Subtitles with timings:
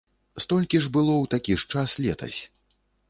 [0.43, 2.39] Столькі ж было ў такі ж час летась.